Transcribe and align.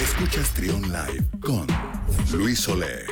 Escuchas 0.00 0.54
Trión 0.54 0.82
Live 0.82 1.26
con 1.40 1.66
Luis 2.32 2.68
Oleg. 2.68 3.06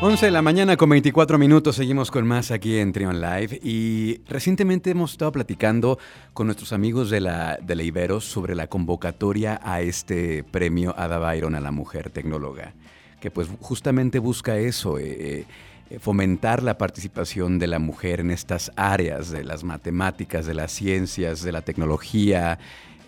11 0.00 0.26
de 0.26 0.32
la 0.32 0.40
mañana 0.40 0.76
con 0.76 0.88
24 0.88 1.36
minutos, 1.36 1.76
seguimos 1.76 2.10
con 2.12 2.26
más 2.26 2.52
aquí 2.52 2.78
en 2.78 2.92
Trion 2.92 3.20
Live 3.20 3.60
y 3.62 4.22
recientemente 4.28 4.90
hemos 4.90 5.12
estado 5.12 5.32
platicando 5.32 5.98
con 6.32 6.46
nuestros 6.46 6.72
amigos 6.72 7.10
de 7.10 7.20
la, 7.20 7.58
de 7.60 7.74
la 7.74 7.82
Ibero 7.82 8.20
sobre 8.20 8.54
la 8.54 8.68
convocatoria 8.68 9.60
a 9.62 9.80
este 9.80 10.44
premio 10.44 10.94
Ada 10.96 11.18
Byron 11.18 11.56
a 11.56 11.60
la 11.60 11.72
mujer 11.72 12.10
tecnóloga, 12.10 12.74
que 13.20 13.30
pues 13.30 13.48
justamente 13.60 14.20
busca 14.20 14.56
eso, 14.56 14.98
eh, 14.98 15.16
eh, 15.18 15.44
fomentar 15.98 16.62
la 16.62 16.78
participación 16.78 17.58
de 17.58 17.66
la 17.66 17.78
mujer 17.78 18.20
en 18.20 18.30
estas 18.30 18.70
áreas 18.76 19.30
de 19.30 19.44
las 19.44 19.64
matemáticas, 19.64 20.46
de 20.46 20.54
las 20.54 20.70
ciencias, 20.70 21.42
de 21.42 21.52
la 21.52 21.62
tecnología, 21.62 22.58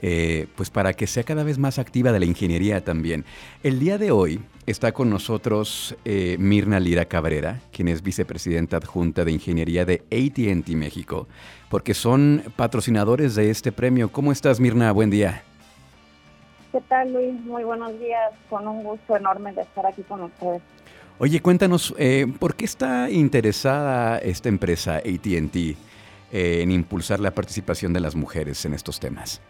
eh, 0.05 0.49
pues 0.57 0.69
para 0.69 0.95
que 0.95 1.07
sea 1.07 1.23
cada 1.23 1.45
vez 1.45 1.59
más 1.59 1.79
activa 1.79 2.11
de 2.11 2.19
la 2.19 2.27
ingeniería 2.27 2.83
también. 2.85 3.25
El 3.63 3.79
día 3.79 3.99
de 3.99 4.11
hoy 4.11 4.41
está 4.67 4.91
con 4.91 5.09
nosotros 5.11 5.97
eh, 6.05 6.37
Mirna 6.41 6.81
Lira 6.81 7.05
Cabrera, 7.05 7.61
quien 7.71 7.87
es 7.87 8.03
vicepresidenta 8.03 8.79
adjunta 8.79 9.25
de 9.25 9.31
Ingeniería 9.31 9.85
de 9.85 10.03
ATT 10.11 10.71
México, 10.71 11.29
porque 11.71 11.95
son 11.95 12.43
patrocinadores 12.57 13.37
de 13.37 13.51
este 13.51 13.71
premio. 13.71 14.11
¿Cómo 14.11 14.33
estás, 14.33 14.59
Mirna? 14.59 14.91
Buen 14.91 15.11
día. 15.11 15.45
¿Qué 16.73 16.81
tal, 16.89 17.13
Luis? 17.13 17.41
Muy 17.43 17.63
buenos 17.63 17.97
días. 18.01 18.33
Con 18.51 18.67
un 18.67 18.83
gusto 18.83 19.17
enorme 19.17 19.53
de 19.53 19.63
estar 19.63 19.87
aquí 19.87 20.03
con 20.03 20.23
ustedes. 20.23 20.63
Oye, 21.25 21.41
cuéntanos, 21.41 21.95
eh, 21.99 22.27
¿por 22.41 22.57
qué 22.57 22.65
está 22.65 23.09
interesada 23.09 24.19
esta 24.19 24.49
empresa 24.49 24.97
ATT 24.97 25.57
en 26.33 26.73
impulsar 26.73 27.21
la 27.21 27.31
participación 27.31 27.93
de 27.93 28.01
las 28.01 28.17
mujeres 28.17 28.65
en 28.65 28.75
estos 28.75 28.99
temas? 28.99 29.41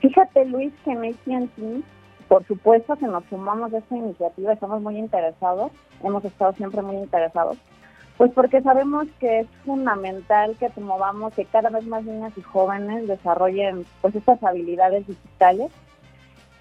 Fíjate, 0.00 0.44
Luis, 0.44 0.70
que 0.84 0.90
en 0.90 1.04
AT&T, 1.06 1.82
por 2.28 2.46
supuesto 2.46 2.94
que 2.96 3.06
nos 3.06 3.24
sumamos 3.30 3.72
a 3.72 3.78
esta 3.78 3.96
iniciativa, 3.96 4.52
estamos 4.52 4.82
muy 4.82 4.98
interesados, 4.98 5.72
hemos 6.04 6.22
estado 6.22 6.52
siempre 6.52 6.82
muy 6.82 6.96
interesados, 6.96 7.56
pues 8.18 8.30
porque 8.34 8.60
sabemos 8.60 9.06
que 9.20 9.40
es 9.40 9.46
fundamental 9.64 10.54
que 10.60 10.68
promovamos 10.68 11.32
que 11.32 11.46
cada 11.46 11.70
vez 11.70 11.86
más 11.86 12.04
niñas 12.04 12.34
y 12.36 12.42
jóvenes 12.42 13.08
desarrollen 13.08 13.86
pues 14.02 14.14
estas 14.14 14.42
habilidades 14.42 15.06
digitales, 15.06 15.72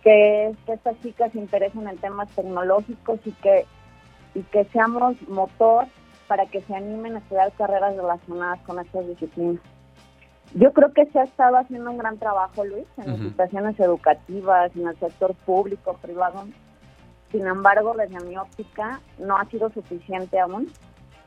que, 0.02 0.56
estas 0.68 0.98
chicas 1.02 1.34
se 1.34 1.40
interesen 1.40 1.90
en 1.90 1.98
temas 1.98 2.30
tecnológicos 2.30 3.20
y 3.26 3.32
que, 3.34 3.66
y 4.34 4.42
que 4.44 4.66
seamos 4.66 5.16
motor 5.28 5.86
para 6.28 6.46
que 6.46 6.62
se 6.62 6.76
animen 6.76 7.16
a 7.16 7.20
estudiar 7.20 7.52
carreras 7.54 7.96
relacionadas 7.96 8.60
con 8.62 8.80
estas 8.80 9.08
disciplinas. 9.08 9.62
Yo 10.54 10.74
creo 10.74 10.92
que 10.94 11.06
se 11.08 11.20
ha 11.20 11.24
estado 11.24 11.58
haciendo 11.58 11.92
un 11.92 11.98
gran 11.98 12.18
trabajo, 12.18 12.66
Luis, 12.66 12.86
en 12.98 13.08
las 13.08 13.20
instituciones 13.20 13.80
educativas, 13.80 14.76
en 14.76 14.88
el 14.88 15.00
sector 15.00 15.34
público, 15.46 15.98
privado. 16.02 16.46
Sin 17.32 17.48
embargo, 17.48 17.94
desde 17.98 18.20
mi 18.26 18.36
óptica, 18.36 19.00
no 19.18 19.38
ha 19.38 19.46
sido 19.46 19.70
suficiente 19.72 20.40
aún. 20.40 20.70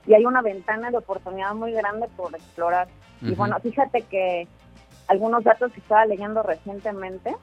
Y 0.07 0.13
hay 0.13 0.27
una 0.27 0.43
ventana 0.43 0.91
de 0.91 0.99
oportunidad 0.99 1.55
muy 1.55 1.73
grande 1.73 2.09
por 2.17 2.35
explorar. 2.35 2.89
Y 3.23 3.35
bueno, 3.35 3.59
fíjate 3.61 4.03
que 4.03 4.47
algunos 5.09 5.45
datos 5.45 5.73
que 5.73 5.81
estaba 5.81 6.05
leyendo 6.05 6.43
recientemente, 6.43 7.35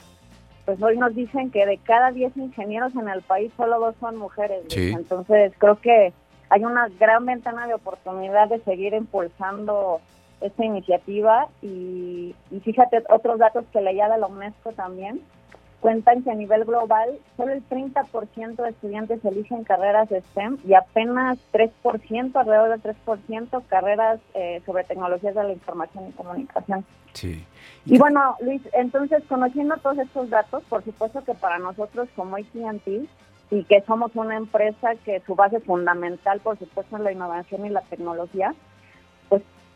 pues 0.66 0.82
hoy 0.82 0.98
nos 0.98 1.16
dicen 1.16 1.52
que 1.52 1.66
de 1.66 1.78
cada 1.78 2.12
10 2.12 2.38
ingenieros 2.38 2.96
en 2.96 3.10
el 3.10 3.22
país, 3.22 3.52
solo 3.58 3.80
dos 3.80 3.96
son 4.00 4.18
mujeres. 4.18 4.64
Entonces, 4.76 5.54
creo 5.58 5.76
que 5.80 6.14
hay 6.50 6.64
una 6.64 6.90
gran 7.00 7.26
ventana 7.26 7.68
de 7.68 7.74
oportunidad 7.74 8.50
de 8.50 8.60
seguir 8.60 8.94
impulsando 8.94 10.02
esta 10.42 10.66
iniciativa 10.66 11.48
y, 11.62 12.36
fíjate 12.64 13.04
otros 13.10 13.40
datos 13.40 13.66
que 13.72 13.82
leía 13.82 14.10
de 14.10 14.18
la 14.18 14.28
UNESCO 14.28 14.72
también 14.74 15.22
cuentan 15.82 16.24
que 16.24 16.32
a 16.32 16.36
nivel 16.36 16.64
global 16.64 17.10
solo 17.36 17.52
el 17.52 17.68
30% 17.68 18.56
de 18.56 18.70
estudiantes 18.70 19.26
eligen 19.26 19.64
carreras 19.64 20.08
de 20.10 20.22
STEM 20.22 20.60
y 20.66 20.76
apenas 20.76 21.40
3%, 21.52 22.36
alrededor 22.36 22.70
del 22.70 22.96
3%, 22.96 23.64
carreras 23.68 24.20
eh, 24.36 24.62
sobre 24.66 24.84
tecnologías 24.84 25.36
de 25.36 25.44
la 25.44 25.52
información 25.52 26.08
y 26.08 26.12
comunicación. 26.12 26.86
Sí. 27.14 27.44
Y 27.86 27.98
bueno, 27.98 28.38
Luis, 28.42 28.62
entonces 28.74 29.24
conociendo 29.28 29.76
todos 29.78 29.98
estos 29.98 30.30
datos, 30.30 30.64
por 30.70 30.84
supuesto 30.84 31.24
que 31.24 31.34
para 31.34 31.58
nosotros 31.58 32.08
como 32.16 32.38
AT&T 32.38 33.08
y 33.50 33.64
que 33.66 33.82
somos 33.82 34.16
una 34.16 34.38
empresa 34.38 34.96
que 35.04 35.20
su 35.26 35.36
base 35.36 35.60
fundamental, 35.60 36.40
por 36.40 36.58
supuesto, 36.58 36.96
es 36.96 37.04
la 37.04 37.12
innovación 37.12 37.66
y 37.66 37.70
la 37.70 37.82
tecnología, 37.82 38.54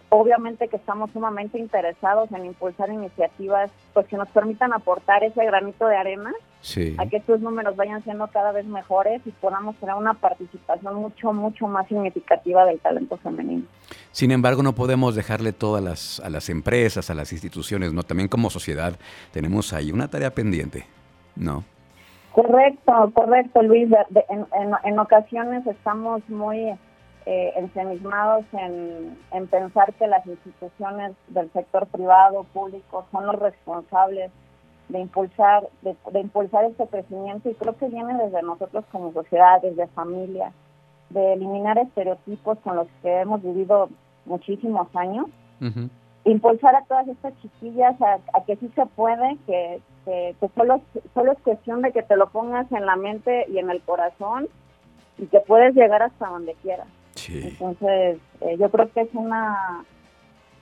obviamente 0.09 0.67
que 0.67 0.77
estamos 0.77 1.11
sumamente 1.11 1.57
interesados 1.59 2.31
en 2.31 2.45
impulsar 2.45 2.89
iniciativas 2.89 3.71
pues 3.93 4.07
que 4.07 4.17
nos 4.17 4.29
permitan 4.29 4.73
aportar 4.73 5.23
ese 5.23 5.43
granito 5.45 5.87
de 5.87 5.97
arena 5.97 6.33
a 6.97 7.05
que 7.05 7.17
estos 7.17 7.41
números 7.41 7.75
vayan 7.75 8.03
siendo 8.03 8.25
cada 8.27 8.51
vez 8.51 8.65
mejores 8.65 9.21
y 9.25 9.31
podamos 9.31 9.75
tener 9.75 9.95
una 9.95 10.15
participación 10.15 10.95
mucho, 10.95 11.31
mucho 11.31 11.67
más 11.67 11.87
significativa 11.87 12.65
del 12.65 12.79
talento 12.79 13.17
femenino. 13.17 13.65
Sin 14.11 14.31
embargo, 14.31 14.63
no 14.63 14.73
podemos 14.73 15.15
dejarle 15.15 15.53
todo 15.53 15.75
a 15.75 15.81
las, 15.81 16.19
a 16.21 16.29
las 16.29 16.49
empresas, 16.49 17.09
a 17.09 17.13
las 17.13 17.31
instituciones, 17.31 17.93
¿no? 17.93 18.01
También 18.03 18.29
como 18.29 18.49
sociedad 18.49 18.97
tenemos 19.31 19.73
ahí 19.73 19.91
una 19.91 20.07
tarea 20.07 20.31
pendiente, 20.31 20.85
¿no? 21.35 21.63
Correcto, 22.31 23.11
correcto, 23.13 23.61
Luis. 23.61 23.87
en, 24.29 24.45
en 24.83 24.99
ocasiones 24.99 25.65
estamos 25.67 26.27
muy 26.29 26.73
eh, 27.25 27.53
ensemismados 27.55 28.45
en, 28.53 29.17
pensar 29.47 29.93
que 29.95 30.05
las 30.05 30.25
instituciones 30.27 31.13
del 31.27 31.51
sector 31.53 31.87
privado, 31.87 32.43
público, 32.53 33.05
son 33.11 33.25
los 33.25 33.35
responsables 33.39 34.31
de 34.89 34.99
impulsar, 34.99 35.67
de, 35.81 36.19
impulsar 36.19 36.65
este 36.65 36.85
crecimiento. 36.87 37.49
Y 37.49 37.55
creo 37.55 37.75
que 37.77 37.87
viene 37.87 38.13
desde 38.23 38.43
nosotros 38.43 38.85
como 38.91 39.11
sociedad, 39.11 39.61
desde 39.61 39.87
familia, 39.87 40.51
de 41.09 41.33
eliminar 41.33 41.79
estereotipos 41.79 42.59
con 42.59 42.75
los 42.75 42.87
que 43.01 43.21
hemos 43.21 43.41
vivido 43.41 43.89
muchísimos 44.25 44.87
años, 44.95 45.25
impulsar 46.25 46.75
a 46.75 46.83
todas 46.85 47.07
estas 47.07 47.33
chiquillas 47.41 47.95
a, 48.01 48.43
que 48.45 48.55
sí 48.57 48.69
se 48.75 48.85
puede, 48.85 49.37
que, 49.47 49.81
que, 50.05 50.35
solo, 50.55 50.81
solo 51.13 51.31
es 51.31 51.39
cuestión 51.39 51.81
de 51.81 51.91
que 51.91 52.03
te 52.03 52.17
lo 52.17 52.29
pongas 52.29 52.71
en 52.71 52.85
la 52.85 52.95
mente 52.95 53.45
y 53.49 53.57
en 53.57 53.69
el 53.69 53.81
corazón 53.81 54.47
y 55.17 55.27
que 55.27 55.39
puedes 55.39 55.73
llegar 55.75 56.03
hasta 56.03 56.27
donde 56.27 56.53
quieras. 56.61 56.87
Entonces, 57.27 58.17
eh, 58.41 58.57
yo 58.59 58.69
creo 58.69 58.91
que 58.91 59.01
es 59.01 59.09
una 59.13 59.85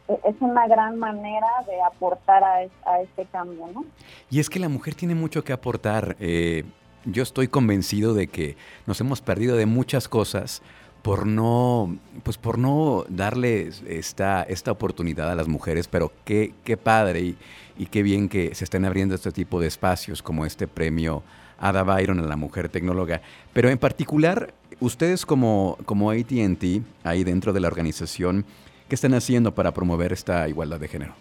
es 0.07 0.35
una 0.41 0.67
gran 0.67 0.97
manera 0.99 1.47
de 1.65 1.81
aportar 1.81 2.43
a, 2.43 2.63
este 3.01 3.25
cambio, 3.31 3.67
¿no? 3.73 3.85
Y 4.29 4.39
es 4.39 4.49
que 4.49 4.59
la 4.59 4.67
mujer 4.67 4.95
tiene 4.95 5.15
mucho 5.15 5.43
que 5.43 5.53
aportar. 5.53 6.17
Eh, 6.19 6.65
yo 7.05 7.23
estoy 7.23 7.47
convencido 7.47 8.13
de 8.13 8.27
que 8.27 8.57
nos 8.85 8.99
hemos 8.99 9.21
perdido 9.21 9.55
de 9.55 9.65
muchas 9.65 10.09
cosas 10.09 10.61
por 11.01 11.25
no, 11.25 11.97
pues 12.23 12.37
por 12.37 12.57
no 12.57 13.05
darle 13.09 13.69
esta, 13.87 14.43
esta 14.43 14.71
oportunidad 14.71 15.29
a 15.31 15.35
las 15.35 15.47
mujeres, 15.47 15.87
pero 15.87 16.11
qué, 16.23 16.53
qué 16.63 16.77
padre 16.77 17.21
y, 17.21 17.37
y 17.77 17.87
qué 17.87 18.03
bien 18.03 18.29
que 18.29 18.55
se 18.55 18.63
estén 18.63 18.85
abriendo 18.85 19.15
este 19.15 19.31
tipo 19.31 19.59
de 19.59 19.67
espacios 19.67 20.21
como 20.21 20.45
este 20.45 20.67
premio 20.67 21.23
Ada 21.59 21.83
Byron 21.83 22.19
a 22.19 22.23
la 22.23 22.35
mujer 22.35 22.69
tecnóloga. 22.69 23.21
Pero 23.53 23.69
en 23.69 23.77
particular, 23.77 24.53
ustedes 24.83 25.25
como, 25.25 25.77
como 25.85 26.11
ATT, 26.11 26.83
ahí 27.03 27.23
dentro 27.23 27.53
de 27.53 27.59
la 27.59 27.67
organización, 27.67 28.45
¿qué 28.89 28.95
están 28.95 29.13
haciendo 29.13 29.55
para 29.55 29.71
promover 29.71 30.11
esta 30.11 30.47
igualdad 30.49 30.79
de 30.79 30.87
género? 30.87 31.13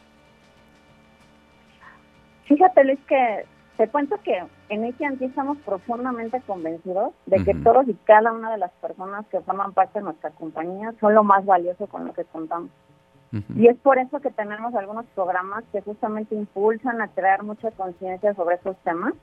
Fíjate, 2.47 2.85
Luis, 2.85 2.99
que 3.07 3.47
te 3.77 3.89
cuento 3.89 4.17
que 4.23 4.43
en 4.69 4.85
AT&T 4.85 5.25
estamos 5.25 5.59
profundamente 5.59 6.41
convencidos 6.47 7.13
de 7.27 7.43
que 7.45 7.55
todos 7.55 7.89
y 7.89 7.95
cada 8.05 8.33
una 8.33 8.51
de 8.51 8.59
las 8.59 8.73
personas 8.73 9.25
que 9.29 9.41
forman 9.41 9.73
parte 9.73 10.01
de 10.01 10.05
nuestra 10.05 10.31
compañía 10.31 10.93
son 11.01 11.15
lo 11.15 11.25
más 11.25 11.45
valioso 11.47 11.87
con 11.87 12.05
lo 12.05 12.13
que 12.13 12.25
contamos. 12.25 12.71
Y 13.57 13.67
es 13.67 13.79
por 13.79 13.99
eso 13.99 14.21
que 14.21 14.31
tenemos 14.31 14.75
algunos 14.75 15.07
programas 15.15 15.65
que 15.73 15.81
justamente 15.81 16.35
impulsan 16.35 17.01
a 17.01 17.09
crear 17.09 17.43
mucha 17.43 17.71
conciencia 17.71 18.35
sobre 18.35 18.57
esos 18.57 18.77
temas. 18.85 19.15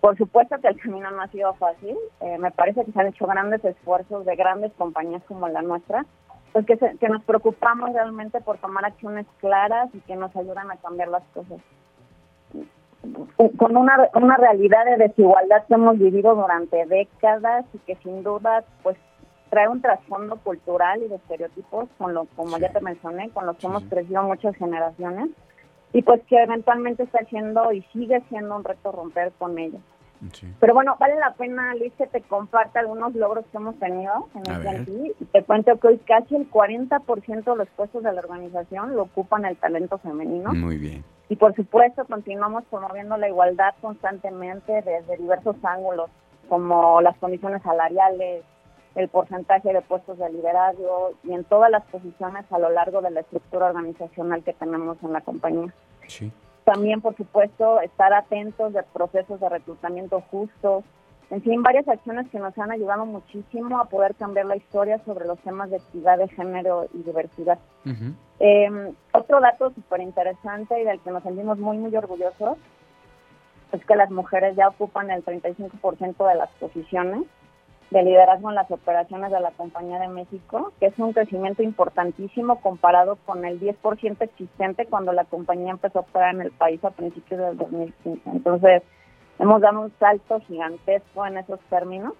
Por 0.00 0.16
supuesto 0.16 0.56
que 0.60 0.68
el 0.68 0.80
camino 0.80 1.10
no 1.10 1.22
ha 1.22 1.28
sido 1.28 1.52
fácil. 1.54 1.96
Eh, 2.20 2.38
me 2.38 2.50
parece 2.50 2.84
que 2.84 2.92
se 2.92 3.00
han 3.00 3.08
hecho 3.08 3.26
grandes 3.26 3.64
esfuerzos 3.64 4.24
de 4.24 4.36
grandes 4.36 4.72
compañías 4.74 5.22
como 5.24 5.48
la 5.48 5.62
nuestra, 5.62 6.06
pues 6.52 6.66
que, 6.66 6.76
que 6.76 7.08
nos 7.08 7.22
preocupamos 7.24 7.92
realmente 7.92 8.40
por 8.40 8.58
tomar 8.58 8.84
acciones 8.84 9.26
claras 9.38 9.88
y 9.92 10.00
que 10.00 10.16
nos 10.16 10.34
ayudan 10.36 10.70
a 10.70 10.76
cambiar 10.76 11.08
las 11.08 11.24
cosas. 11.34 11.58
Con 13.56 13.76
una, 13.76 14.08
una 14.14 14.36
realidad 14.36 14.84
de 14.84 15.08
desigualdad 15.08 15.64
que 15.66 15.74
hemos 15.74 15.98
vivido 15.98 16.34
durante 16.34 16.84
décadas 16.86 17.64
y 17.72 17.78
que 17.78 17.96
sin 17.96 18.22
duda 18.22 18.64
pues 18.82 18.96
trae 19.50 19.68
un 19.68 19.80
trasfondo 19.80 20.36
cultural 20.36 21.02
y 21.02 21.08
de 21.08 21.16
estereotipos, 21.16 21.88
con 21.96 22.12
lo, 22.12 22.26
como 22.36 22.58
ya 22.58 22.70
te 22.70 22.80
mencioné, 22.80 23.30
con 23.30 23.46
los 23.46 23.56
que 23.56 23.66
hemos 23.66 23.84
crecido 23.84 24.22
muchas 24.24 24.54
generaciones 24.56 25.30
y 25.92 26.02
pues 26.02 26.22
que 26.28 26.42
eventualmente 26.42 27.02
está 27.04 27.24
siendo 27.26 27.72
y 27.72 27.82
sigue 27.92 28.22
siendo 28.28 28.56
un 28.56 28.64
reto 28.64 28.92
romper 28.92 29.32
con 29.38 29.58
ellos. 29.58 29.80
Pero 30.58 30.74
bueno, 30.74 30.96
vale 30.98 31.14
la 31.16 31.32
pena, 31.34 31.74
Luis, 31.76 31.92
que 31.96 32.06
te 32.06 32.20
comparta 32.22 32.80
algunos 32.80 33.14
logros 33.14 33.44
que 33.52 33.56
hemos 33.56 33.78
tenido 33.78 34.28
en 34.34 34.66
el. 34.66 35.14
Y 35.20 35.24
te 35.26 35.44
cuento 35.44 35.78
que 35.78 35.88
hoy 35.88 35.98
casi 35.98 36.34
el 36.34 36.50
40% 36.50 37.44
de 37.44 37.56
los 37.56 37.68
puestos 37.70 38.02
de 38.02 38.12
la 38.12 38.20
organización 38.20 38.96
lo 38.96 39.02
ocupan 39.02 39.44
el 39.44 39.56
talento 39.56 39.98
femenino. 39.98 40.52
Muy 40.54 40.76
bien. 40.76 41.04
Y 41.28 41.36
por 41.36 41.54
supuesto 41.54 42.04
continuamos 42.06 42.64
promoviendo 42.70 43.16
la 43.16 43.28
igualdad 43.28 43.74
constantemente 43.80 44.72
desde 44.82 45.16
diversos 45.18 45.56
ángulos, 45.62 46.10
como 46.48 47.00
las 47.00 47.16
condiciones 47.18 47.62
salariales, 47.62 48.44
el 48.98 49.08
porcentaje 49.08 49.72
de 49.72 49.80
puestos 49.80 50.18
de 50.18 50.28
liderazgo 50.28 51.12
y 51.22 51.32
en 51.32 51.44
todas 51.44 51.70
las 51.70 51.84
posiciones 51.84 52.44
a 52.50 52.58
lo 52.58 52.68
largo 52.68 53.00
de 53.00 53.12
la 53.12 53.20
estructura 53.20 53.66
organizacional 53.66 54.42
que 54.42 54.52
tenemos 54.52 54.96
en 55.04 55.12
la 55.12 55.20
compañía. 55.20 55.72
También, 56.64 57.00
por 57.00 57.16
supuesto, 57.16 57.80
estar 57.80 58.12
atentos 58.12 58.72
de 58.72 58.82
procesos 58.82 59.38
de 59.38 59.48
reclutamiento 59.48 60.20
justos, 60.32 60.82
en 61.30 61.42
fin, 61.42 61.62
varias 61.62 61.86
acciones 61.86 62.28
que 62.30 62.40
nos 62.40 62.58
han 62.58 62.72
ayudado 62.72 63.06
muchísimo 63.06 63.78
a 63.78 63.84
poder 63.84 64.16
cambiar 64.16 64.46
la 64.46 64.56
historia 64.56 64.98
sobre 65.04 65.26
los 65.26 65.38
temas 65.40 65.70
de 65.70 65.76
equidad 65.76 66.18
de 66.18 66.26
género 66.28 66.88
y 66.92 67.02
diversidad. 67.04 67.58
Em, 68.40 68.94
otro 69.12 69.40
dato 69.40 69.70
súper 69.74 70.00
interesante 70.00 70.80
y 70.80 70.84
del 70.84 70.98
que 71.00 71.10
nos 71.12 71.22
sentimos 71.22 71.58
muy, 71.58 71.78
muy 71.78 71.94
orgullosos 71.94 72.58
es 73.70 73.84
que 73.84 73.94
las 73.94 74.10
mujeres 74.10 74.56
ya 74.56 74.68
ocupan 74.68 75.10
el 75.10 75.24
35% 75.24 76.26
de 76.26 76.34
las 76.34 76.50
posiciones 76.58 77.22
de 77.90 78.02
liderazgo 78.02 78.50
en 78.50 78.54
las 78.54 78.70
operaciones 78.70 79.30
de 79.30 79.40
la 79.40 79.50
Compañía 79.52 79.98
de 79.98 80.08
México, 80.08 80.72
que 80.78 80.86
es 80.86 80.98
un 80.98 81.12
crecimiento 81.12 81.62
importantísimo 81.62 82.60
comparado 82.60 83.16
con 83.24 83.44
el 83.44 83.58
10% 83.60 84.20
existente 84.20 84.86
cuando 84.86 85.12
la 85.12 85.24
compañía 85.24 85.70
empezó 85.70 86.00
a 86.00 86.02
operar 86.02 86.34
en 86.34 86.42
el 86.42 86.50
país 86.50 86.84
a 86.84 86.90
principios 86.90 87.40
del 87.40 87.56
2015. 87.56 88.20
Entonces, 88.30 88.82
hemos 89.38 89.60
dado 89.60 89.80
un 89.80 89.92
salto 89.98 90.40
gigantesco 90.40 91.26
en 91.26 91.38
esos 91.38 91.60
términos. 91.70 92.12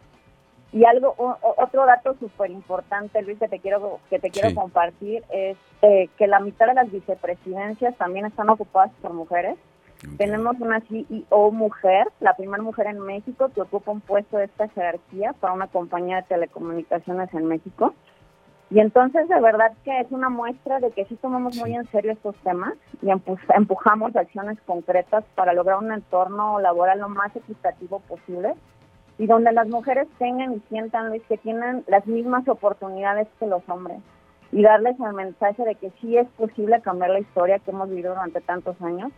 Y 0.70 0.84
algo, 0.84 1.14
otro 1.56 1.86
dato 1.86 2.14
súper 2.20 2.50
importante, 2.50 3.22
Luis, 3.22 3.38
que 3.38 3.48
te 3.48 3.58
quiero, 3.58 4.00
que 4.10 4.18
te 4.18 4.30
quiero 4.30 4.54
compartir 4.54 5.24
es 5.30 5.56
eh, 5.80 6.10
que 6.18 6.26
la 6.26 6.40
mitad 6.40 6.66
de 6.66 6.74
las 6.74 6.90
vicepresidencias 6.90 7.96
también 7.96 8.26
están 8.26 8.50
ocupadas 8.50 8.90
por 9.00 9.14
mujeres. 9.14 9.56
Tenemos 10.16 10.56
una 10.60 10.80
CEO 10.80 11.50
mujer, 11.50 12.06
la 12.20 12.34
primera 12.34 12.62
mujer 12.62 12.86
en 12.86 13.00
México 13.00 13.50
que 13.52 13.62
ocupa 13.62 13.90
un 13.90 14.00
puesto 14.00 14.36
de 14.36 14.44
esta 14.44 14.68
jerarquía 14.68 15.32
para 15.32 15.52
una 15.52 15.66
compañía 15.66 16.16
de 16.16 16.22
telecomunicaciones 16.22 17.32
en 17.34 17.46
México. 17.46 17.94
Y 18.70 18.80
entonces 18.80 19.28
de 19.28 19.40
verdad 19.40 19.72
que 19.82 20.00
es 20.00 20.06
una 20.10 20.28
muestra 20.28 20.78
de 20.78 20.92
que 20.92 21.04
sí 21.06 21.16
tomamos 21.16 21.56
muy 21.56 21.74
en 21.74 21.86
serio 21.90 22.12
estos 22.12 22.36
temas 22.44 22.74
y 23.02 23.08
empujamos 23.10 24.14
acciones 24.14 24.58
concretas 24.66 25.24
para 25.34 25.52
lograr 25.52 25.78
un 25.78 25.90
entorno 25.90 26.60
laboral 26.60 27.00
lo 27.00 27.08
más 27.08 27.34
equitativo 27.34 28.00
posible 28.00 28.54
y 29.18 29.26
donde 29.26 29.52
las 29.52 29.68
mujeres 29.68 30.06
tengan 30.18 30.52
y 30.52 30.60
sientan 30.68 31.08
Luis, 31.08 31.22
que 31.28 31.38
tienen 31.38 31.82
las 31.88 32.06
mismas 32.06 32.46
oportunidades 32.46 33.26
que 33.40 33.46
los 33.46 33.66
hombres 33.68 34.00
y 34.52 34.62
darles 34.62 34.96
el 35.00 35.12
mensaje 35.14 35.64
de 35.64 35.74
que 35.74 35.90
sí 36.00 36.16
es 36.16 36.28
posible 36.36 36.80
cambiar 36.82 37.10
la 37.10 37.20
historia 37.20 37.58
que 37.58 37.70
hemos 37.70 37.88
vivido 37.88 38.14
durante 38.14 38.40
tantos 38.40 38.80
años 38.80 39.10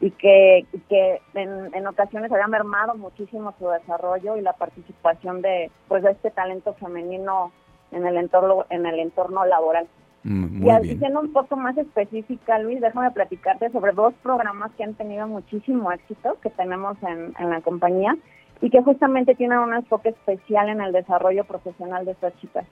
y 0.00 0.10
que, 0.10 0.66
que 0.88 1.20
en, 1.34 1.74
en, 1.74 1.86
ocasiones 1.86 2.30
había 2.30 2.46
mermado 2.48 2.96
muchísimo 2.96 3.54
su 3.58 3.68
desarrollo 3.68 4.36
y 4.36 4.42
la 4.42 4.52
participación 4.52 5.40
de 5.40 5.70
pues 5.88 6.02
de 6.02 6.10
este 6.10 6.30
talento 6.30 6.74
femenino 6.74 7.52
en 7.92 8.06
el 8.06 8.16
entorno, 8.18 8.66
en 8.68 8.84
el 8.84 8.98
entorno 8.98 9.46
laboral. 9.46 9.86
Mm, 10.24 10.66
y 10.66 10.70
así 10.70 10.98
siendo 10.98 11.20
un 11.20 11.32
poco 11.32 11.56
más 11.56 11.78
específica, 11.78 12.58
Luis, 12.58 12.80
déjame 12.80 13.10
platicarte 13.12 13.70
sobre 13.70 13.92
dos 13.92 14.12
programas 14.22 14.72
que 14.72 14.84
han 14.84 14.94
tenido 14.94 15.26
muchísimo 15.28 15.90
éxito 15.92 16.36
que 16.42 16.50
tenemos 16.50 17.00
en, 17.02 17.32
en 17.38 17.50
la 17.50 17.60
compañía 17.62 18.16
y 18.60 18.70
que 18.70 18.82
justamente 18.82 19.34
tienen 19.34 19.58
un 19.58 19.74
enfoque 19.74 20.10
especial 20.10 20.68
en 20.68 20.80
el 20.80 20.92
desarrollo 20.92 21.44
profesional 21.44 22.04
de 22.04 22.12
estas 22.12 22.36
chicas. 22.40 22.66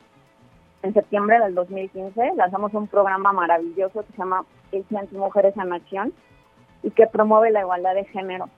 En 0.83 0.93
septiembre 0.93 1.39
del 1.39 1.55
2015 1.55 2.33
lanzamos 2.37 2.75
un 2.75 2.87
programa 2.87 3.33
maravilloso 3.33 4.05
que 4.05 4.13
se 4.13 4.19
llama 4.19 4.45
Mujeres 5.13 5.57
en 5.57 5.73
Acción 5.73 6.13
y 6.85 6.91
que 6.91 7.07
promueve 7.07 7.51
la 7.51 7.61
igualdad 7.61 7.95
de 7.95 8.05
género. 8.05 8.49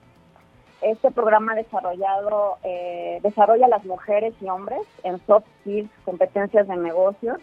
Este 0.81 1.09
programa 1.09 1.55
desarrollado 1.55 2.57
eh, 2.63 3.19
desarrolla 3.23 3.65
a 3.65 3.69
las 3.69 3.85
mujeres 3.85 4.35
y 4.41 4.49
hombres 4.49 4.81
en 5.03 5.19
soft 5.25 5.45
skills, 5.61 5.89
competencias 6.05 6.67
de 6.67 6.75
negocios 6.75 7.39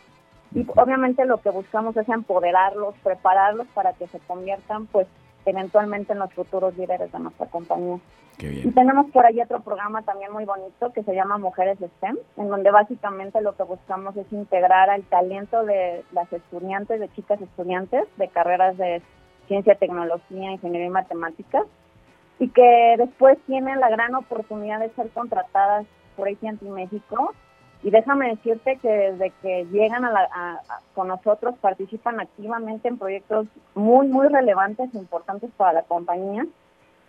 y 0.54 0.64
obviamente 0.76 1.25
lo 1.25 1.38
que 1.38 1.50
buscamos 1.50 1.96
es 1.96 2.08
empoderarlos, 2.08 2.94
prepararlos 3.02 3.66
para 3.75 3.92
que 3.94 4.06
se 4.06 4.20
conviertan 4.20 4.86
pues 4.86 5.08
eventualmente 5.46 6.12
en 6.12 6.20
los 6.20 6.32
futuros 6.32 6.76
líderes 6.76 7.10
de 7.10 7.19
nuestra 7.19 7.46
compañía. 7.46 7.98
Y 8.38 8.70
tenemos 8.72 9.10
por 9.12 9.26
ahí 9.26 9.40
otro 9.40 9.60
programa 9.60 10.02
también 10.02 10.32
muy 10.32 10.44
bonito 10.44 10.92
que 10.92 11.04
se 11.04 11.14
llama 11.14 11.38
Mujeres 11.38 11.78
STEM, 11.78 12.16
en 12.36 12.48
donde 12.48 12.70
básicamente 12.70 13.40
lo 13.40 13.56
que 13.56 13.62
buscamos 13.62 14.16
es 14.16 14.31
integrar 14.32 14.90
al 14.90 15.04
talento 15.04 15.64
de 15.64 16.04
las 16.12 16.32
estudiantes, 16.32 16.98
de 16.98 17.08
chicas 17.12 17.40
estudiantes 17.40 18.04
de 18.16 18.28
carreras 18.28 18.76
de 18.76 19.02
ciencia, 19.46 19.75
tecnología, 19.75 20.52
ingeniería 20.52 20.88
y 20.88 20.91
matemáticas, 20.91 21.64
y 22.38 22.49
que 22.49 22.94
después 22.99 23.38
tienen 23.46 23.81
la 23.81 23.88
gran 23.88 24.14
oportunidad 24.14 24.81
de 24.81 24.91
ser 24.91 25.08
contratadas 25.11 25.87
por 26.17 26.29
AT&T 26.29 26.64
México. 26.64 27.32
Y 27.82 27.91
déjame 27.91 28.31
decirte 28.31 28.79
que 28.79 28.88
desde 28.88 29.31
que 29.43 29.67
llegan 29.67 30.05
a 30.06 30.61
con 30.94 31.08
nosotros 31.08 31.55
participan 31.61 32.19
activamente 32.19 32.88
en 32.88 32.96
proyectos 32.96 33.46
muy, 33.75 34.08
muy 34.08 34.29
relevantes 34.29 34.94
e 34.94 34.99
importantes 34.99 35.50
para 35.56 35.75
la 35.75 35.82
compañía 35.82 36.46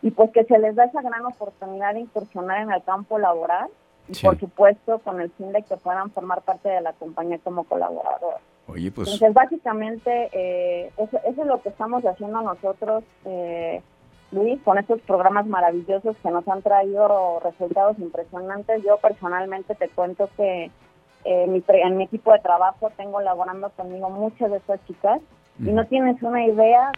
y 0.02 0.12
pues 0.12 0.32
que 0.32 0.44
se 0.44 0.60
les 0.60 0.76
da 0.76 0.84
esa 0.84 1.02
gran 1.02 1.26
oportunidad 1.26 1.94
de 1.94 2.02
incursionar 2.02 2.62
en 2.62 2.72
el 2.72 2.84
campo 2.84 3.18
laboral 3.18 3.70
y 4.08 4.22
por 4.22 4.38
supuesto 4.40 5.00
con 5.00 5.22
el 5.22 5.32
fin 5.32 5.52
de 5.52 5.64
que 5.64 5.78
puedan 5.78 6.12
formar 6.12 6.42
parte 6.42 6.70
de 6.70 6.82
la 6.82 6.94
compañía 6.94 7.40
como 7.40 7.64
colaboradores. 7.64 8.42
Oye, 8.67 8.91
pues... 8.91 9.07
Entonces 9.07 9.33
básicamente 9.33 10.29
eh, 10.31 10.91
eso, 10.97 11.19
es 11.23 11.38
lo 11.38 11.62
que 11.62 11.69
estamos 11.69 12.03
haciendo 12.03 12.41
nosotros. 12.41 13.03
Eh, 13.25 13.81
Luis, 14.31 14.59
con 14.63 14.77
estos 14.77 15.01
programas 15.01 15.45
maravillosos 15.45 16.17
que 16.17 16.29
nos 16.29 16.47
han 16.47 16.62
traído 16.62 17.39
resultados 17.41 17.97
impresionantes. 18.00 18.83
Yo 18.83 18.97
personalmente 18.97 19.75
te 19.75 19.88
cuento 19.89 20.29
que 20.35 20.71
eh, 21.23 21.47
mi, 21.47 21.63
en 21.67 21.97
mi 21.97 22.03
equipo 22.06 22.31
de 22.33 22.39
trabajo 22.39 22.91
tengo 22.97 23.21
laborando 23.21 23.69
conmigo 23.71 24.09
muchas 24.09 24.51
de 24.51 24.57
estas 24.57 24.83
chicas 24.85 25.21
y 25.59 25.71
no 25.71 25.85
tienes 25.85 26.21
una 26.21 26.45
idea. 26.45 26.91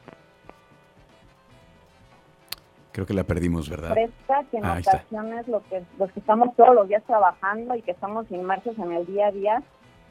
Creo 2.91 3.05
que 3.05 3.13
la 3.13 3.23
perdimos, 3.23 3.69
¿verdad? 3.69 3.91
Fresca 3.91 4.43
que 4.49 4.57
en 4.57 4.65
ocasiones 4.65 5.47
lo 5.47 5.61
que, 5.65 5.83
los 5.99 6.11
que 6.11 6.19
estamos 6.19 6.55
todos 6.55 6.73
los 6.73 6.87
días 6.87 7.03
trabajando 7.03 7.75
y 7.75 7.83
que 7.83 7.91
estamos 7.91 8.29
inmersos 8.31 8.77
en 8.79 8.91
el 8.91 9.05
día 9.05 9.27
a 9.27 9.31
día, 9.31 9.63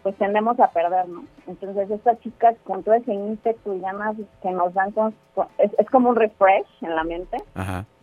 pues 0.07 0.17
tendemos 0.19 0.61
a 0.61 0.69
perdernos. 0.69 1.25
Entonces 1.49 1.91
estas 1.91 2.21
chicas 2.21 2.55
con 2.63 2.85
todo 2.85 2.95
ese 2.95 3.13
ímpetu 3.13 3.75
y 3.75 3.81
ganas 3.81 4.15
que 4.41 4.53
nos 4.53 4.73
dan, 4.73 4.95
es, 5.59 5.91
como 5.91 6.11
un 6.11 6.15
refresh 6.15 6.65
en 6.83 6.95
la 6.95 7.03
mente 7.03 7.39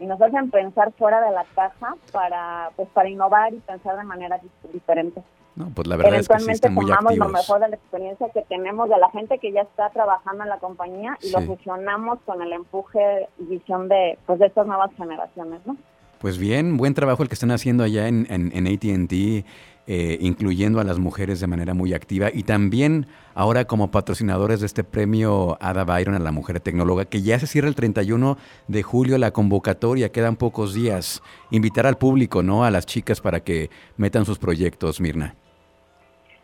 y 0.01 0.05
nos 0.05 0.21
hacen 0.21 0.51
pensar 0.51 0.91
fuera 0.97 1.21
de 1.21 1.31
la 1.31 1.45
caja 1.55 1.95
para 2.11 2.71
pues 2.75 2.89
para 2.89 3.07
innovar 3.07 3.53
y 3.53 3.59
pensar 3.59 3.95
de 3.95 4.03
manera 4.03 4.37
diferente. 4.73 5.21
No, 5.55 5.69
pues 5.73 5.87
la 5.87 5.95
verdad 5.95 6.15
es 6.15 6.27
que 6.27 6.39
sí 6.39 6.51
están 6.51 6.73
muy 6.73 6.87
tomamos 6.87 7.15
lo 7.15 7.29
mejor 7.29 7.61
de 7.61 7.69
la 7.69 7.75
experiencia 7.77 8.27
que 8.33 8.41
tenemos 8.49 8.89
de 8.89 8.97
la 8.97 9.09
gente 9.11 9.37
que 9.39 9.53
ya 9.53 9.61
está 9.61 9.89
trabajando 9.91 10.43
en 10.43 10.49
la 10.49 10.57
compañía 10.57 11.17
y 11.21 11.31
lo 11.31 11.39
fusionamos 11.43 12.19
con 12.25 12.41
el 12.41 12.51
empuje 12.51 13.29
y 13.39 13.45
visión 13.45 13.87
de 13.87 14.19
pues 14.25 14.39
de 14.39 14.47
estas 14.47 14.67
nuevas 14.67 14.91
generaciones, 14.97 15.61
¿no? 15.65 15.77
Pues 16.19 16.37
bien, 16.37 16.75
buen 16.75 16.93
trabajo 16.93 17.23
el 17.23 17.29
que 17.29 17.35
están 17.35 17.51
haciendo 17.51 17.83
allá 17.83 18.09
en, 18.09 18.27
en, 18.29 18.51
en 18.53 18.67
ATT 18.67 19.45
eh, 19.85 20.17
incluyendo 20.21 20.79
a 20.79 20.85
las 20.85 20.97
mujeres 20.97 21.41
de 21.41 21.47
manera 21.47 21.73
muy 21.73 21.93
activa 21.93 22.29
y 22.33 22.43
también 22.43 23.07
ahora 23.35 23.65
como 23.65 23.91
patrocinadores 23.91 24.61
de 24.61 24.65
este 24.65 24.85
premio 24.85 25.57
Ada 25.59 25.83
Byron 25.83 26.15
a 26.15 26.19
la 26.19 26.31
mujer 26.31 26.61
tecnóloga, 26.61 27.03
que 27.03 27.21
ya 27.21 27.37
se 27.37 27.47
cierra 27.47 27.67
el 27.67 27.75
31 27.75 28.37
de 28.69 28.83
julio 28.83 29.17
la 29.17 29.31
convocatoria, 29.31 30.09
quedan 30.09 30.37
pocos 30.37 30.73
días. 30.73 31.21
Invitar 31.51 31.85
al 31.85 31.97
público, 31.97 32.43
¿no? 32.43 32.63
A 32.63 32.71
las 32.71 32.85
chicas 32.85 33.19
para 33.19 33.41
que 33.41 33.69
metan 33.97 34.23
sus 34.23 34.39
proyectos, 34.39 35.01
Mirna. 35.01 35.35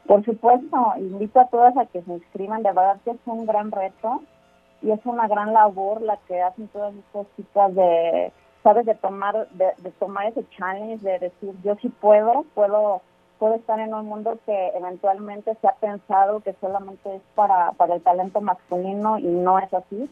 Por 0.05 0.25
supuesto, 0.25 0.93
invito 0.97 1.39
a 1.39 1.47
todas 1.47 1.77
a 1.77 1.85
que 1.85 2.01
se 2.01 2.11
inscriban, 2.11 2.63
de 2.63 2.69
verdad 2.69 2.99
que 3.05 3.11
es 3.11 3.17
un 3.25 3.45
gran 3.45 3.71
reto 3.71 4.21
y 4.81 4.91
es 4.91 4.99
una 5.05 5.27
gran 5.27 5.53
labor 5.53 6.01
la 6.01 6.17
que 6.27 6.41
hacen 6.41 6.67
todas 6.69 6.93
estas 6.95 7.27
chicas 7.37 7.73
de 7.75 8.33
sabes 8.63 8.85
de 8.85 8.95
tomar 8.95 9.47
de, 9.51 9.67
de 9.77 9.91
tomar 9.91 10.27
ese 10.27 10.43
challenge 10.57 11.03
de 11.05 11.19
decir 11.19 11.53
yo 11.63 11.75
sí 11.81 11.89
puedo 11.89 12.45
puedo 12.53 13.01
puede 13.39 13.55
estar 13.55 13.79
en 13.79 13.93
un 13.93 14.05
mundo 14.05 14.37
que 14.45 14.67
eventualmente 14.75 15.55
se 15.61 15.67
ha 15.67 15.75
pensado 15.75 16.41
que 16.41 16.53
solamente 16.61 17.15
es 17.15 17.21
para, 17.35 17.71
para 17.71 17.95
el 17.95 18.01
talento 18.01 18.41
masculino 18.41 19.17
y 19.17 19.27
no 19.27 19.57
es 19.57 19.73
así. 19.73 20.09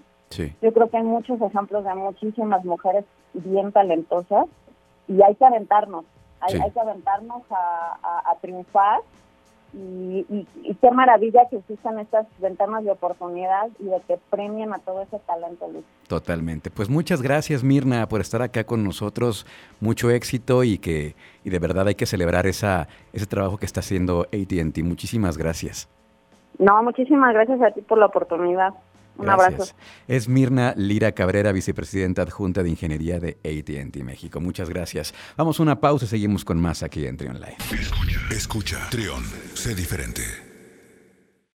Yo 0.61 0.73
creo 0.73 0.89
que 0.89 0.97
hay 0.97 1.03
muchos 1.03 1.41
ejemplos 1.41 1.83
de 1.83 1.93
muchísimas 1.93 2.63
mujeres 2.65 3.05
bien 3.33 3.71
talentosas 3.71 4.45
y 5.07 5.21
hay 5.21 5.35
que 5.35 5.45
aventarnos, 5.45 6.05
hay, 6.41 6.59
hay 6.59 6.71
que 6.71 6.79
aventarnos 6.79 7.43
a, 7.49 8.31
a 8.31 8.35
triunfar 8.41 9.01
y, 9.73 10.25
y, 10.63 10.75
qué 10.75 10.91
maravilla 10.91 11.41
que 11.49 11.57
existan 11.57 11.99
estas 11.99 12.25
ventanas 12.39 12.83
de 12.83 12.91
oportunidad 12.91 13.67
y 13.79 13.85
de 13.85 14.01
que 14.07 14.17
premien 14.29 14.73
a 14.73 14.79
todo 14.79 15.01
ese 15.01 15.19
talento, 15.19 15.67
Luis. 15.71 15.85
Totalmente. 16.07 16.71
Pues 16.71 16.89
muchas 16.89 17.21
gracias, 17.21 17.63
Mirna, 17.63 18.07
por 18.07 18.21
estar 18.21 18.41
acá 18.41 18.63
con 18.63 18.83
nosotros. 18.83 19.45
Mucho 19.81 20.09
éxito 20.09 20.63
y 20.63 20.77
que 20.77 21.15
y 21.43 21.49
de 21.49 21.59
verdad 21.59 21.87
hay 21.87 21.95
que 21.95 22.05
celebrar 22.05 22.47
esa, 22.47 22.87
ese 23.13 23.25
trabajo 23.25 23.57
que 23.57 23.65
está 23.65 23.81
haciendo 23.81 24.21
AT&T. 24.21 24.83
Muchísimas 24.83 25.37
gracias. 25.37 25.89
No, 26.59 26.81
muchísimas 26.81 27.33
gracias 27.33 27.61
a 27.61 27.71
ti 27.71 27.81
por 27.81 27.97
la 27.97 28.07
oportunidad. 28.07 28.73
Un 29.17 29.29
abrazo. 29.29 29.73
Es 30.07 30.29
Mirna 30.29 30.73
Lira 30.77 31.11
Cabrera, 31.11 31.51
vicepresidenta 31.51 32.21
adjunta 32.21 32.63
de 32.63 32.69
Ingeniería 32.69 33.19
de 33.19 33.37
ATT 33.43 34.03
México. 34.03 34.39
Muchas 34.39 34.69
gracias. 34.69 35.13
Vamos 35.35 35.59
a 35.59 35.63
una 35.63 35.79
pausa 35.79 36.05
y 36.05 36.07
seguimos 36.07 36.45
con 36.45 36.59
más 36.59 36.83
aquí 36.83 37.05
en 37.05 37.17
Trion 37.17 37.39
Live. 37.39 37.57
Escucha, 37.71 38.19
escucha. 38.31 38.87
Trion, 38.89 39.23
sé 39.57 39.73
diferente. 39.73 40.46